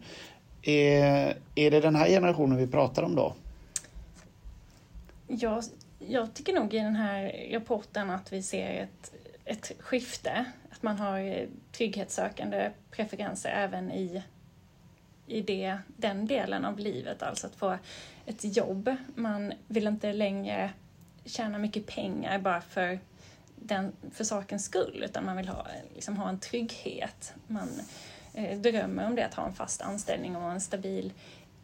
är, 0.62 1.36
är 1.54 1.70
det 1.70 1.80
den 1.80 1.96
här 1.96 2.08
generationen 2.08 2.58
vi 2.58 2.66
pratar 2.66 3.02
om 3.02 3.14
då? 3.14 3.34
Jag, 5.28 5.64
jag 5.98 6.34
tycker 6.34 6.52
nog 6.52 6.74
i 6.74 6.78
den 6.78 6.96
här 6.96 7.48
rapporten 7.52 8.10
att 8.10 8.32
vi 8.32 8.42
ser 8.42 8.82
ett, 8.82 9.12
ett 9.44 9.72
skifte. 9.80 10.44
Att 10.70 10.82
man 10.82 10.98
har 10.98 11.18
eh, 11.18 11.48
trygghetssökande 11.72 12.70
preferenser 12.90 13.50
även 13.50 13.92
i, 13.92 14.22
i 15.26 15.40
det, 15.40 15.78
den 15.86 16.26
delen 16.26 16.64
av 16.64 16.78
livet, 16.78 17.22
alltså 17.22 17.46
att 17.46 17.54
få 17.54 17.78
ett 18.26 18.56
jobb. 18.56 18.96
Man 19.14 19.52
vill 19.66 19.86
inte 19.86 20.12
längre 20.12 20.70
tjäna 21.24 21.58
mycket 21.58 21.86
pengar 21.86 22.38
bara 22.38 22.60
för, 22.60 22.98
den, 23.56 23.92
för 24.12 24.24
sakens 24.24 24.64
skull, 24.64 25.02
utan 25.04 25.24
man 25.24 25.36
vill 25.36 25.48
ha, 25.48 25.66
liksom 25.94 26.16
ha 26.16 26.28
en 26.28 26.40
trygghet. 26.40 27.34
Man 27.46 27.68
eh, 28.34 28.58
drömmer 28.58 29.06
om 29.06 29.14
det, 29.14 29.26
att 29.26 29.34
ha 29.34 29.46
en 29.46 29.54
fast 29.54 29.82
anställning 29.82 30.36
och 30.36 30.50
en 30.50 30.60
stabil 30.60 31.12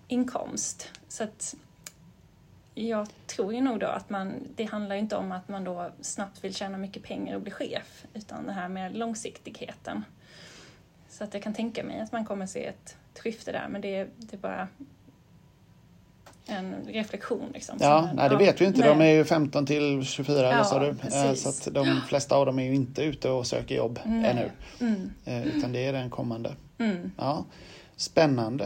inkomst. 0.09 0.90
Så 1.09 1.25
att 1.25 1.54
jag 2.74 3.08
tror 3.26 3.54
ju 3.54 3.60
nog 3.60 3.80
då 3.80 3.86
att 3.86 4.10
man, 4.10 4.32
det 4.56 4.64
handlar 4.64 4.96
inte 4.96 5.16
om 5.16 5.32
att 5.32 5.48
man 5.48 5.64
då 5.64 5.90
snabbt 6.00 6.44
vill 6.44 6.54
tjäna 6.54 6.78
mycket 6.78 7.02
pengar 7.02 7.34
och 7.34 7.40
bli 7.40 7.50
chef, 7.50 8.04
utan 8.14 8.46
det 8.46 8.52
här 8.52 8.68
med 8.68 8.96
långsiktigheten. 8.96 10.04
Så 11.08 11.24
att 11.24 11.34
jag 11.34 11.42
kan 11.42 11.54
tänka 11.54 11.84
mig 11.84 12.00
att 12.00 12.12
man 12.12 12.24
kommer 12.24 12.46
se 12.46 12.66
ett 12.66 12.96
skifte 13.18 13.52
där, 13.52 13.68
men 13.68 13.80
det, 13.80 14.08
det 14.16 14.36
är 14.36 14.38
bara 14.38 14.68
en 16.46 16.74
reflektion. 16.86 17.50
Liksom, 17.54 17.78
ja, 17.80 18.10
nej, 18.14 18.28
det 18.28 18.36
vet 18.36 18.60
vi 18.60 18.64
inte. 18.64 18.80
Nej. 18.80 18.88
De 18.88 19.00
är 19.00 19.12
ju 19.12 19.24
15 19.24 19.66
till 19.66 20.04
24, 20.04 20.50
ja, 20.50 20.64
sa 20.64 20.78
du? 20.78 20.94
Precis. 20.94 21.62
Så 21.62 21.70
de 21.70 22.00
flesta 22.08 22.36
av 22.36 22.46
dem 22.46 22.58
är 22.58 22.64
ju 22.64 22.74
inte 22.74 23.02
ute 23.02 23.30
och 23.30 23.46
söker 23.46 23.74
jobb 23.74 24.00
nej. 24.04 24.30
ännu. 24.30 24.50
Mm. 24.80 25.10
Eh, 25.24 25.56
utan 25.56 25.72
det 25.72 25.86
är 25.86 25.92
den 25.92 26.10
kommande. 26.10 26.54
Mm. 26.78 27.12
Ja. 27.16 27.44
Spännande. 27.96 28.64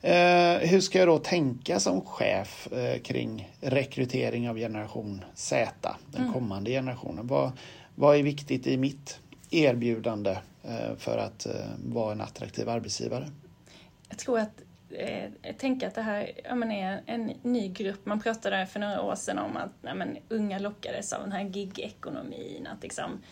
Eh, 0.00 0.56
hur 0.56 0.80
ska 0.80 0.98
jag 0.98 1.08
då 1.08 1.18
tänka 1.18 1.80
som 1.80 2.00
chef 2.00 2.72
eh, 2.72 3.00
kring 3.00 3.52
rekrytering 3.60 4.48
av 4.48 4.56
generation 4.56 5.24
Z, 5.34 5.96
den 6.12 6.20
mm. 6.20 6.32
kommande 6.32 6.70
generationen? 6.70 7.26
Vad, 7.26 7.52
vad 7.94 8.16
är 8.16 8.22
viktigt 8.22 8.66
i 8.66 8.76
mitt 8.76 9.18
erbjudande 9.50 10.38
eh, 10.62 10.96
för 10.98 11.18
att 11.18 11.46
eh, 11.46 11.52
vara 11.84 12.12
en 12.12 12.20
attraktiv 12.20 12.68
arbetsgivare? 12.68 13.30
Jag 14.08 14.18
tror 14.18 14.38
att 14.38 14.60
eh, 14.90 15.24
jag 15.42 15.58
tänker 15.58 15.86
att 15.86 15.94
det 15.94 16.02
här 16.02 16.30
men 16.54 16.70
är 16.70 17.02
en 17.06 17.32
ny 17.42 17.68
grupp. 17.68 18.06
Man 18.06 18.20
pratade 18.20 18.66
för 18.66 18.80
några 18.80 19.02
år 19.02 19.14
sedan 19.14 19.38
om 19.38 19.56
att 19.56 19.72
ja, 19.82 19.94
men, 19.94 20.16
unga 20.28 20.58
lockades 20.58 21.12
av 21.12 21.20
den 21.20 21.32
här 21.32 21.44
gig-ekonomin. 21.44 22.66
Att 22.66 22.82
liksom, 22.82 23.22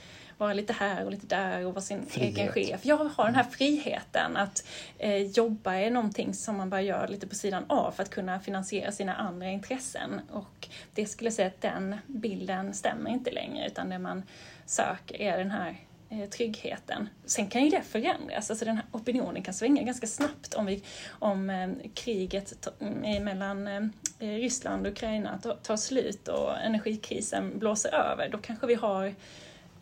vara 0.43 0.53
lite 0.53 0.73
här 0.73 1.05
och 1.05 1.11
lite 1.11 1.27
där 1.27 1.67
och 1.67 1.75
vara 1.75 1.83
sin 1.83 2.07
Frihet. 2.07 2.37
egen 2.37 2.53
chef. 2.53 2.85
Jag 2.85 2.97
har 2.97 3.25
den 3.25 3.35
här 3.35 3.45
friheten 3.45 4.37
att 4.37 4.67
eh, 4.99 5.17
jobba 5.17 5.75
är 5.75 5.91
någonting 5.91 6.35
som 6.35 6.57
man 6.57 6.71
bara 6.71 6.83
gör 6.83 7.09
lite 7.09 7.27
på 7.27 7.35
sidan 7.35 7.65
av 7.69 7.91
för 7.91 8.03
att 8.03 8.11
kunna 8.11 8.41
finansiera 8.41 8.93
sina 8.93 9.15
andra 9.15 9.49
intressen. 9.49 10.21
Och 10.31 10.69
det 10.95 11.07
skulle 11.07 11.27
jag 11.27 11.35
säga 11.35 11.49
att 11.49 11.61
den 11.61 11.97
bilden 12.07 12.75
stämmer 12.75 13.11
inte 13.11 13.31
längre 13.31 13.67
utan 13.67 13.89
det 13.89 13.99
man 13.99 14.23
söker 14.67 15.21
är 15.21 15.39
den 15.39 15.51
här 15.51 15.77
eh, 16.11 16.29
tryggheten. 16.29 17.09
Sen 17.25 17.47
kan 17.47 17.65
ju 17.65 17.71
det 17.71 17.83
förändras, 17.83 18.51
alltså 18.51 18.65
den 18.65 18.77
här 18.77 18.87
opinionen 18.93 19.43
kan 19.43 19.55
svänga 19.55 19.83
ganska 19.83 20.07
snabbt 20.07 20.55
om, 20.55 20.67
vi, 20.67 20.83
om 21.09 21.51
eh, 21.51 21.69
kriget 21.95 22.69
mm, 22.81 23.25
mellan 23.25 23.67
eh, 23.69 23.89
Ryssland 24.19 24.87
och 24.87 24.93
Ukraina 24.93 25.39
tar 25.63 25.77
slut 25.77 26.29
och 26.29 26.59
energikrisen 26.59 27.59
blåser 27.59 27.95
över. 27.95 28.29
Då 28.29 28.39
kanske 28.39 28.67
vi 28.67 28.75
har 28.75 29.15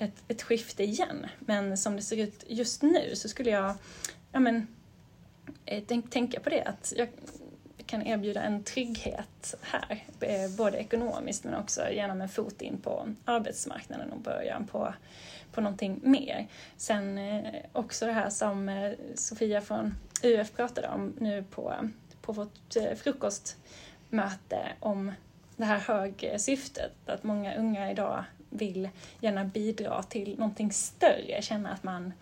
ett, 0.00 0.22
ett 0.28 0.42
skifte 0.42 0.84
igen. 0.84 1.26
Men 1.38 1.76
som 1.76 1.96
det 1.96 2.02
ser 2.02 2.16
ut 2.16 2.44
just 2.48 2.82
nu 2.82 3.14
så 3.14 3.28
skulle 3.28 3.50
jag 3.50 3.74
ja, 4.32 4.40
men, 4.40 4.66
eh, 5.64 5.82
tänk, 5.86 6.10
tänka 6.10 6.40
på 6.40 6.50
det 6.50 6.62
att 6.62 6.92
jag 6.96 7.08
kan 7.86 8.06
erbjuda 8.06 8.42
en 8.42 8.64
trygghet 8.64 9.54
här, 9.60 10.04
både 10.56 10.78
ekonomiskt 10.78 11.44
men 11.44 11.54
också 11.54 11.90
genom 11.90 12.20
en 12.20 12.28
fot 12.28 12.62
in 12.62 12.80
på 12.80 13.14
arbetsmarknaden 13.24 14.12
och 14.12 14.20
början 14.20 14.66
på, 14.66 14.94
på 15.52 15.60
någonting 15.60 16.00
mer. 16.02 16.46
Sen 16.76 17.18
eh, 17.18 17.54
också 17.72 18.06
det 18.06 18.12
här 18.12 18.30
som 18.30 18.68
eh, 18.68 18.92
Sofia 19.14 19.60
från 19.60 19.94
UF 20.22 20.52
pratade 20.52 20.88
om 20.88 21.14
nu 21.18 21.44
på, 21.50 21.74
på 22.22 22.32
vårt 22.32 22.76
frukostmöte 22.96 24.72
om 24.80 25.12
det 25.56 25.64
här 25.64 25.78
högsyftet, 25.78 26.92
att 27.06 27.22
många 27.22 27.54
unga 27.54 27.90
idag 27.90 28.24
vill 28.50 28.88
gärna 29.20 29.44
bidra 29.44 30.02
till 30.02 30.38
någonting 30.38 30.72
större, 30.72 31.42
känna 31.42 31.72
att 31.72 31.82
man 31.82 32.12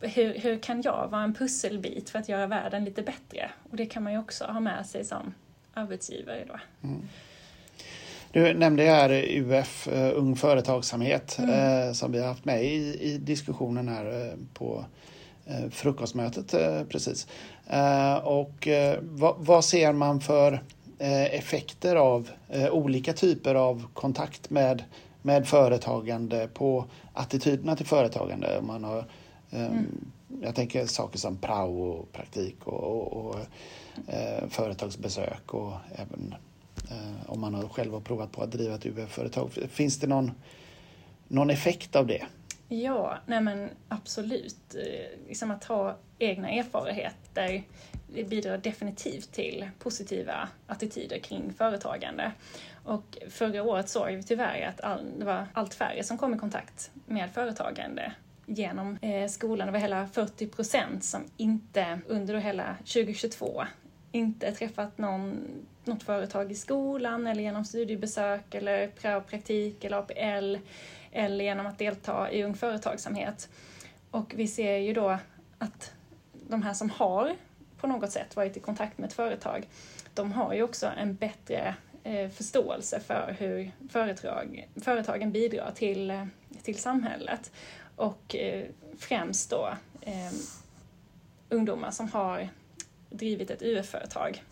hur, 0.00 0.38
hur 0.38 0.58
kan 0.58 0.82
jag 0.82 1.08
vara 1.10 1.22
en 1.22 1.34
pusselbit 1.34 2.10
för 2.10 2.18
att 2.18 2.28
göra 2.28 2.46
världen 2.46 2.84
lite 2.84 3.02
bättre? 3.02 3.50
Och 3.70 3.76
det 3.76 3.86
kan 3.86 4.02
man 4.02 4.12
ju 4.12 4.18
också 4.18 4.44
ha 4.44 4.60
med 4.60 4.86
sig 4.86 5.04
som 5.04 5.34
arbetsgivare 5.74 6.44
då. 6.48 6.60
Mm. 6.88 7.02
Du 8.32 8.54
nämnde 8.54 8.82
här 8.82 9.10
UF, 9.10 9.88
uh, 9.88 10.10
Ung 10.14 10.36
Företagsamhet, 10.36 11.38
mm. 11.38 11.50
uh, 11.50 11.92
som 11.92 12.12
vi 12.12 12.18
har 12.18 12.28
haft 12.28 12.44
med 12.44 12.64
i, 12.64 12.98
i 13.00 13.18
diskussionen 13.18 13.88
här 13.88 14.26
uh, 14.26 14.34
på 14.54 14.84
frukostmötet 15.70 16.54
precis. 16.88 17.26
och 18.22 18.68
vad, 19.00 19.34
vad, 19.38 19.64
ser 19.64 19.92
man 19.92 20.20
för 20.20 20.62
effekter 21.30 21.96
av 21.96 22.30
olika 22.70 23.12
typer 23.12 23.54
av 23.54 23.86
kontakt 23.94 24.50
med 24.50 24.84
med 25.22 25.48
företagande 25.48 26.48
på 26.54 26.84
attityderna 27.12 27.76
till 27.76 27.86
företagande. 27.86 28.60
Man 28.62 28.84
har, 28.84 28.98
um, 29.50 29.60
mm. 29.60 30.10
Jag 30.42 30.54
tänker 30.54 30.86
saker 30.86 31.18
som 31.18 31.36
prao 31.36 31.82
och 31.82 32.12
praktik 32.12 32.66
och, 32.66 32.82
och, 32.82 33.12
och 33.12 33.36
uh, 34.08 34.48
företagsbesök 34.48 35.54
och 35.54 35.72
även 35.94 36.34
uh, 36.90 37.30
om 37.30 37.40
man 37.40 37.54
har 37.54 37.68
själv 37.68 37.92
har 37.92 38.00
provat 38.00 38.32
på 38.32 38.42
att 38.42 38.52
driva 38.52 38.74
ett 38.74 38.86
UF-företag. 38.86 39.50
Finns 39.50 39.98
det 39.98 40.06
någon, 40.06 40.30
någon 41.28 41.50
effekt 41.50 41.96
av 41.96 42.06
det? 42.06 42.26
Ja, 42.68 43.18
nej 43.26 43.40
men 43.40 43.68
absolut. 43.88 44.74
Eh, 44.74 45.28
liksom 45.28 45.50
att 45.50 45.64
ha 45.64 45.96
egna 46.18 46.50
erfarenheter 46.50 47.62
det 48.14 48.24
bidrar 48.24 48.58
definitivt 48.58 49.32
till 49.32 49.70
positiva 49.78 50.48
attityder 50.66 51.18
kring 51.18 51.52
företagande. 51.52 52.32
Och 52.84 53.18
förra 53.30 53.62
året 53.62 53.88
såg 53.88 54.12
vi 54.12 54.22
tyvärr 54.22 54.66
att 54.66 54.80
all, 54.80 55.18
det 55.18 55.24
var 55.24 55.46
allt 55.52 55.74
färre 55.74 56.04
som 56.04 56.18
kom 56.18 56.34
i 56.34 56.38
kontakt 56.38 56.90
med 57.06 57.30
företagande 57.30 58.12
genom 58.46 58.98
eh, 59.02 59.28
skolan. 59.28 59.66
Det 59.66 59.72
var 59.72 59.78
hela 59.78 60.06
40 60.06 60.46
procent 60.46 61.04
som 61.04 61.24
inte 61.36 62.00
under 62.06 62.36
hela 62.36 62.76
2022 62.76 63.64
inte 64.12 64.52
träffat 64.52 64.98
någon, 64.98 65.48
något 65.84 66.02
företag 66.02 66.52
i 66.52 66.54
skolan 66.54 67.26
eller 67.26 67.42
genom 67.42 67.64
studiebesök 67.64 68.54
eller 68.54 68.88
praktik 69.20 69.84
eller 69.84 69.96
APL 69.98 70.56
eller 71.12 71.44
genom 71.44 71.66
att 71.66 71.78
delta 71.78 72.30
i 72.30 72.44
Ung 72.44 72.54
Företagsamhet. 72.54 73.48
Och 74.10 74.34
vi 74.36 74.48
ser 74.48 74.76
ju 74.76 74.92
då 74.92 75.18
att 75.58 75.92
de 76.32 76.62
här 76.62 76.74
som 76.74 76.90
har 76.90 77.36
på 77.80 77.86
något 77.86 78.12
sätt 78.12 78.36
varit 78.36 78.56
i 78.56 78.60
kontakt 78.60 78.98
med 78.98 79.06
ett 79.06 79.12
företag, 79.12 79.68
de 80.14 80.32
har 80.32 80.54
ju 80.54 80.62
också 80.62 80.86
en 80.86 81.14
bättre 81.14 81.74
eh, 82.04 82.30
förståelse 82.30 83.00
för 83.00 83.36
hur 83.38 83.72
företag, 83.88 84.68
företagen 84.82 85.32
bidrar 85.32 85.70
till, 85.70 86.10
eh, 86.10 86.26
till 86.62 86.78
samhället. 86.78 87.52
Och 87.96 88.36
eh, 88.36 88.66
främst 88.98 89.50
då 89.50 89.74
eh, 90.00 90.32
ungdomar 91.48 91.90
som 91.90 92.08
har 92.08 92.48
drivit 93.10 93.50
ett 93.50 93.62
UF-företag. 93.62 94.42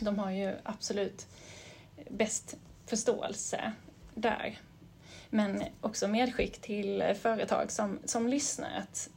De 0.00 0.18
har 0.18 0.30
ju 0.30 0.54
absolut 0.62 1.26
bäst 2.10 2.56
förståelse 2.86 3.72
där. 4.14 4.58
Men 5.30 5.64
också 5.80 6.08
medskick 6.08 6.60
till 6.60 7.14
företag 7.22 7.70
som, 7.70 7.98
som 8.04 8.28
lyssnar 8.28 8.78
att 8.78 9.10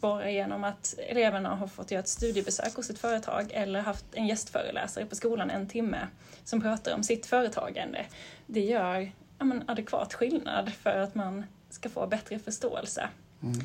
bara 0.00 0.30
genom 0.30 0.64
att 0.64 0.94
eleverna 0.98 1.54
har 1.54 1.66
fått 1.66 1.90
göra 1.90 2.00
ett 2.00 2.08
studiebesök 2.08 2.74
hos 2.74 2.90
ett 2.90 2.98
företag 2.98 3.50
eller 3.50 3.80
haft 3.80 4.04
en 4.12 4.26
gästföreläsare 4.26 5.06
på 5.06 5.16
skolan 5.16 5.50
en 5.50 5.68
timme 5.68 6.08
som 6.44 6.60
pratar 6.60 6.94
om 6.94 7.02
sitt 7.02 7.26
företagande. 7.26 8.06
Det 8.46 8.60
gör 8.60 9.12
ja, 9.38 9.44
men, 9.44 9.64
adekvat 9.66 10.14
skillnad 10.14 10.72
för 10.72 10.98
att 10.98 11.14
man 11.14 11.44
ska 11.70 11.88
få 11.88 12.06
bättre 12.06 12.38
förståelse. 12.38 13.08
Mm. 13.42 13.60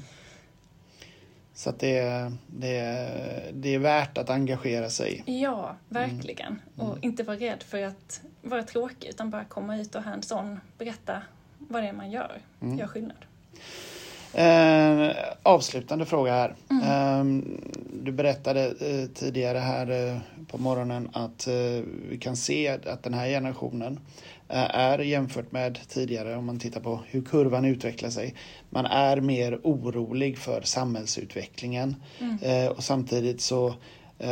Så 1.54 1.70
att 1.70 1.80
det, 1.80 1.98
är, 1.98 2.32
det, 2.48 2.78
är, 2.78 3.52
det 3.54 3.76
är 3.76 3.80
värt 3.80 4.18
att 4.18 4.30
engagera 4.30 4.90
sig. 4.90 5.24
Ja, 5.26 5.76
verkligen. 5.90 6.48
Mm. 6.48 6.62
Mm. 6.80 6.92
Och 6.92 6.98
inte 7.02 7.24
vara 7.24 7.38
rädd 7.38 7.64
för 7.64 7.84
att 7.84 8.22
vara 8.42 8.64
tråkig 8.64 9.10
utan 9.10 9.30
bara 9.30 9.46
komma 9.46 9.78
ut 9.78 9.96
och 9.96 10.04
hands-on 10.04 10.60
berätta 10.78 11.22
vad 11.58 11.84
det 11.84 11.90
är 11.90 11.94
man 11.94 12.12
gör, 12.12 12.42
mm. 12.62 12.78
gör 12.78 12.88
skillnad. 12.88 13.26
Eh, 14.34 15.16
avslutande 15.44 16.06
fråga 16.06 16.34
här. 16.34 16.56
Mm. 16.70 16.84
Eh, 16.84 17.44
du 18.04 18.12
berättade 18.12 18.66
eh, 18.66 19.08
tidigare 19.14 19.58
här 19.58 20.10
eh, 20.10 20.18
på 20.48 20.58
morgonen 20.58 21.10
att 21.14 21.48
eh, 21.48 21.84
vi 22.10 22.18
kan 22.22 22.36
se 22.36 22.68
att 22.68 23.04
den 23.04 23.14
här 23.14 23.28
generationen 23.28 24.00
eh, 24.50 24.76
är 24.76 25.00
jämfört 25.00 25.52
med 25.52 25.80
tidigare 25.88 26.36
om 26.36 26.46
man 26.46 26.60
tittar 26.60 26.82
på 26.82 27.00
hur 27.08 27.22
kurvan 27.22 27.66
utvecklar 27.66 28.10
sig. 28.10 28.36
Man 28.70 28.86
är 28.86 29.22
mer 29.22 29.60
orolig 29.64 30.38
för 30.38 30.62
samhällsutvecklingen 30.62 31.96
mm. 32.20 32.72
och 32.72 32.84
samtidigt 32.84 33.42
så 33.42 33.76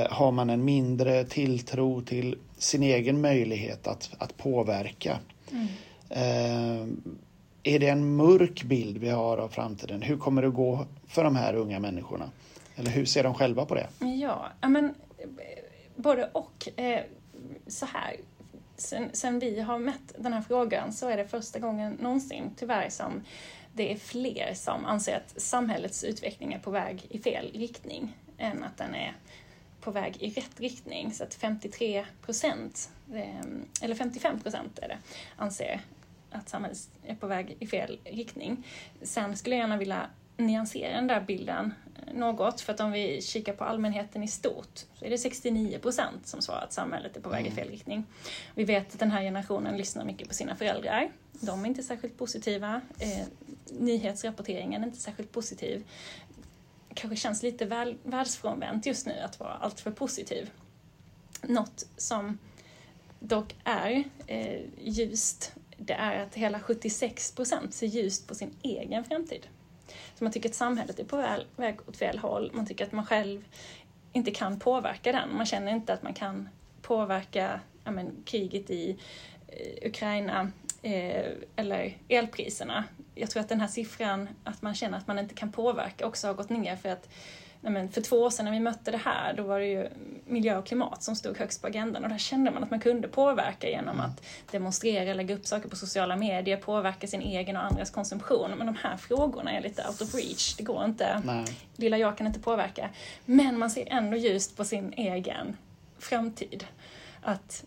har 0.10 0.32
man 0.32 0.50
en 0.50 0.66
mindre 0.66 1.24
tilltro 1.24 2.02
till 2.02 2.36
sin 2.58 2.84
egen 2.84 3.22
möjlighet 3.22 3.88
att, 3.88 4.10
att 4.18 4.38
påverka. 4.38 5.20
Mm 5.52 5.68
är 7.70 7.80
det 7.80 7.88
en 7.88 8.16
mörk 8.16 8.64
bild 8.64 8.98
vi 8.98 9.10
har 9.10 9.38
av 9.38 9.50
framtiden? 9.50 10.02
Hur 10.02 10.18
kommer 10.18 10.42
det 10.42 10.48
att 10.48 10.54
gå 10.54 10.86
för 11.08 11.24
de 11.24 11.36
här 11.36 11.56
unga 11.56 11.80
människorna? 11.80 12.32
Eller 12.76 12.92
hur 12.92 13.06
ser 13.06 13.24
de 13.24 13.34
själva 13.34 13.66
på 13.66 13.76
det? 13.76 13.88
Ja, 14.22 14.52
men 14.62 14.94
både 15.96 16.30
och. 16.32 16.70
Eh, 16.76 17.04
så 17.68 17.86
här, 17.86 18.16
sen, 18.76 19.10
sen 19.14 19.40
vi 19.40 19.60
har 19.60 19.80
mätt 19.80 20.14
den 20.18 20.34
här 20.34 20.42
frågan 20.42 20.94
så 20.94 21.08
är 21.08 21.18
det 21.18 21.28
första 21.28 21.60
gången 21.60 21.98
någonsin 22.02 22.44
tyvärr 22.58 22.90
som 22.90 23.24
det 23.74 23.92
är 23.92 23.98
fler 23.98 24.54
som 24.54 24.86
anser 24.86 25.16
att 25.16 25.42
samhällets 25.42 26.04
utveckling 26.04 26.54
är 26.54 26.60
på 26.60 26.72
väg 26.72 27.06
i 27.10 27.20
fel 27.20 27.52
riktning 27.54 28.18
än 28.38 28.64
att 28.64 28.78
den 28.78 28.96
är 28.96 29.16
på 29.82 29.92
väg 29.92 30.18
i 30.20 30.30
rätt 30.30 30.60
riktning. 30.60 31.14
Så 31.14 31.24
att 31.24 31.34
53 31.34 32.06
procent, 32.26 32.90
eh, 33.14 33.46
eller 33.82 33.96
55 33.96 34.40
procent 34.40 34.80
är 34.80 34.88
det, 34.88 34.98
anser 35.36 35.82
att 36.32 36.50
samhället 36.50 36.78
är 37.04 37.16
på 37.16 37.28
väg 37.28 37.58
i 37.60 37.68
fel 37.68 38.00
riktning. 38.04 38.68
Sen 39.02 39.38
skulle 39.38 39.56
jag 39.56 39.64
gärna 39.64 39.78
vilja 39.78 40.10
nyansera 40.38 40.96
den 40.96 41.08
där 41.08 41.22
bilden 41.22 41.74
något, 42.14 42.62
för 42.62 42.74
att 42.74 42.80
om 42.80 42.92
vi 42.92 43.22
kikar 43.22 43.54
på 43.54 43.64
allmänheten 43.64 44.24
i 44.24 44.28
stort 44.28 44.80
så 44.94 45.06
är 45.06 45.10
det 45.10 45.18
69 45.18 45.80
procent 45.80 46.28
som 46.28 46.42
svarar 46.42 46.62
att 46.62 46.74
samhället 46.74 47.18
är 47.18 47.22
på 47.22 47.30
väg 47.30 47.46
i 47.46 47.48
mm. 47.48 47.56
fel 47.56 47.70
riktning. 47.70 48.06
Vi 48.56 48.64
vet 48.64 48.94
att 48.94 49.00
den 49.00 49.12
här 49.12 49.22
generationen 49.22 49.78
lyssnar 49.78 50.06
mycket 50.06 50.28
på 50.28 50.34
sina 50.34 50.56
föräldrar. 50.56 51.12
De 51.32 51.64
är 51.64 51.68
inte 51.68 51.84
särskilt 51.84 52.18
positiva. 52.18 52.82
Eh, 53.00 53.26
nyhetsrapporteringen 53.72 54.84
är 54.84 54.88
inte 54.88 55.00
särskilt 55.00 55.32
positiv. 55.32 55.84
Kanske 56.94 57.16
känns 57.16 57.44
lite 57.44 57.66
väl, 57.66 57.98
världsfrånvänt 58.04 58.86
just 58.86 59.06
nu 59.08 59.20
att 59.20 59.40
vara 59.40 59.54
alltför 59.54 59.92
positiv. 59.92 60.50
Något 61.42 61.86
som 61.98 62.38
dock 63.20 63.56
är 63.64 64.04
eh, 64.28 64.62
ljust 64.78 65.54
det 65.80 65.94
är 65.94 66.24
att 66.24 66.36
hela 66.36 66.60
76 66.60 67.32
procent 67.32 67.74
ser 67.74 67.88
ljust 67.88 68.28
på 68.28 68.36
sin 68.36 68.56
egen 68.62 69.04
framtid. 69.04 69.48
Så 70.16 70.24
man 70.24 70.34
tycker 70.34 70.50
att 70.50 70.56
samhället 70.56 71.00
är 71.00 71.04
på 71.04 71.38
väg 71.56 71.80
åt 71.88 71.98
fel 71.98 72.20
håll, 72.20 72.52
man 72.54 72.66
tycker 72.66 72.86
att 72.86 72.92
man 72.92 73.06
själv 73.06 73.44
inte 74.14 74.32
kan 74.32 74.60
påverka 74.60 75.12
den. 75.12 75.36
Man 75.36 75.46
känner 75.46 75.72
inte 75.72 75.94
att 75.94 76.04
man 76.04 76.14
kan 76.14 76.50
påverka 76.82 77.60
men, 77.84 78.24
kriget 78.26 78.70
i 78.70 78.98
eh, 79.48 79.88
Ukraina 79.88 80.52
eh, 80.82 81.26
eller 81.56 81.98
elpriserna. 82.08 82.84
Jag 83.16 83.30
tror 83.30 83.42
att 83.42 83.50
den 83.50 83.62
här 83.62 83.68
siffran, 83.68 84.30
att 84.44 84.62
man 84.62 84.76
känner 84.76 84.98
att 84.98 85.08
man 85.08 85.20
inte 85.20 85.36
kan 85.36 85.52
påverka, 85.52 86.08
också 86.08 86.28
har 86.28 86.34
gått 86.34 86.50
ner 86.50 86.76
för 86.76 86.90
att 86.90 87.10
nej 87.62 87.74
men 87.74 87.90
för 87.90 88.02
två 88.02 88.16
år 88.16 88.30
sedan 88.30 88.46
när 88.46 88.52
vi 88.52 88.60
mötte 88.60 88.92
det 88.92 88.98
här, 88.98 89.34
då 89.34 89.44
var 89.44 89.60
det 89.60 89.66
ju 89.66 89.90
miljö 90.30 90.58
och 90.58 90.66
klimat 90.66 91.04
som 91.04 91.16
stod 91.16 91.38
högst 91.38 91.62
på 91.62 91.68
agendan 91.68 92.04
och 92.04 92.10
där 92.10 92.18
kände 92.18 92.52
man 92.52 92.64
att 92.64 92.72
man 92.72 92.80
kunde 92.80 93.08
påverka 93.08 93.70
genom 93.70 94.00
mm. 94.00 94.06
att 94.06 94.24
demonstrera, 94.52 95.14
lägga 95.14 95.36
upp 95.36 95.46
saker 95.46 95.70
på 95.70 95.76
sociala 95.76 96.16
medier, 96.16 96.58
påverka 96.58 97.08
sin 97.08 97.22
egen 97.22 97.58
och 97.58 97.64
andras 97.64 97.92
konsumtion. 97.92 98.52
Men 98.58 98.68
de 98.68 98.76
här 98.76 98.98
frågorna 98.98 99.52
är 99.52 99.62
lite 99.62 99.88
out 99.88 100.02
of 100.02 100.16
reach, 100.16 100.56
det 100.56 100.64
går 100.64 100.86
inte. 100.86 101.22
Nej. 101.26 101.46
Lilla 101.76 101.98
jag 101.98 102.18
kan 102.18 102.28
inte 102.28 102.40
påverka. 102.40 102.90
Men 103.26 103.60
man 103.60 103.70
ser 103.70 103.94
ändå 103.94 104.18
ljust 104.18 104.58
på 104.58 104.66
sin 104.66 104.94
egen 104.94 105.58
framtid. 106.00 106.66
Att 107.22 107.64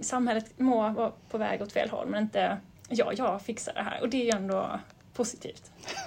samhället 0.00 0.58
må 0.58 0.88
vara 0.88 1.12
på 1.30 1.38
väg 1.38 1.62
åt 1.62 1.72
fel 1.72 1.90
håll, 1.90 2.06
men 2.08 2.22
inte 2.22 2.58
ja, 2.88 3.12
jag 3.16 3.42
fixar 3.42 3.72
det 3.74 3.82
här. 3.82 4.00
Och 4.00 4.08
det 4.08 4.16
är 4.16 4.24
ju 4.24 4.30
ändå 4.30 4.80
positivt. 5.14 5.70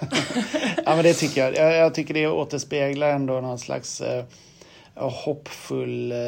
ja, 0.84 0.96
men 0.96 1.02
det 1.02 1.14
tycker 1.14 1.40
jag. 1.40 1.56
jag. 1.56 1.76
jag. 1.76 1.94
tycker 1.94 2.14
det 2.14 2.28
återspeglar 2.28 3.08
ändå 3.08 3.40
någon 3.40 3.58
slags 3.58 4.00
eh, 4.00 4.24
hoppfull 4.96 6.12
eh, 6.12 6.18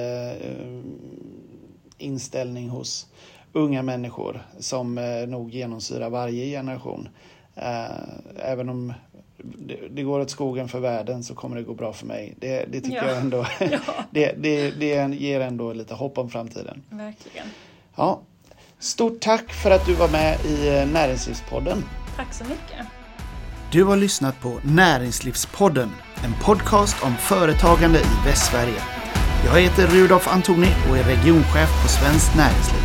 inställning 1.99 2.69
hos 2.69 3.07
unga 3.53 3.83
människor 3.83 4.47
som 4.59 4.99
eh, 4.99 5.29
nog 5.29 5.51
genomsyrar 5.51 6.11
varje 6.11 6.45
generation. 6.45 7.09
Eh, 7.55 7.87
även 8.37 8.69
om 8.69 8.93
det, 9.91 10.03
går 10.03 10.21
åt 10.21 10.31
skogen 10.31 10.69
för 10.69 10.81
världen 10.81 11.25
så 11.25 11.35
kommer 11.35 11.57
det 11.57 11.63
gå 11.63 11.75
bra 11.75 11.93
för 11.93 12.07
mig. 12.07 12.35
Det, 12.39 12.65
det 12.69 12.81
tycker 12.81 12.97
ja. 12.97 13.09
jag 13.09 13.19
ändå. 13.19 13.47
ja. 13.61 13.79
det, 14.11 14.33
det, 14.39 14.71
det 14.71 15.15
ger 15.15 15.41
ändå 15.41 15.73
lite 15.73 15.95
hopp 15.95 16.19
om 16.19 16.31
framtiden. 16.31 16.83
Verkligen. 16.91 17.47
Ja. 17.97 18.21
Stort 18.79 19.21
tack 19.21 19.53
för 19.53 19.71
att 19.71 19.87
du 19.87 19.95
var 19.95 20.09
med 20.09 20.41
i 20.47 20.69
eh, 20.69 20.89
Näringslivspodden. 20.89 21.85
Tack 22.17 22.35
så 22.35 22.45
mycket. 22.45 22.87
Du 23.73 23.85
har 23.85 23.97
lyssnat 23.97 24.41
på 24.41 24.61
Näringslivspodden, 24.65 25.91
en 26.25 26.35
podcast 26.45 27.03
om 27.03 27.15
företagande 27.17 27.99
i 27.99 28.29
Västsverige. 28.29 28.81
Jag 29.45 29.61
heter 29.61 29.87
Rudolf 29.87 30.29
Antoni 30.29 30.75
och 30.91 30.99
är 30.99 31.05
regionchef 31.05 31.83
på 31.83 31.89
Svenskt 31.89 32.37
Näringsliv. 32.37 32.78